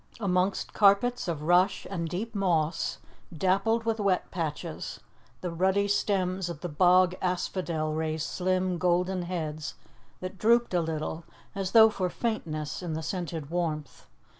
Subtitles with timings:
[0.19, 2.97] Amongst carpets of rush and deep moss,
[3.31, 4.99] dappled with wet patches,
[5.41, 9.75] the ruddy stems of the bog asphodel raised slim, golden heads
[10.19, 14.07] that drooped a little, as though for faintness, in the scented warmth.